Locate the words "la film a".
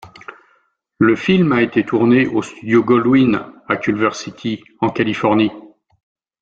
0.99-1.61